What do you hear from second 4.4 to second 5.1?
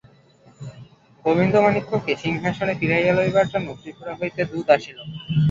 দূত আসিল।